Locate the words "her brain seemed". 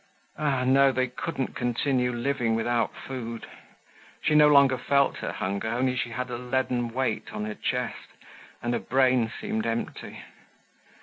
8.73-9.67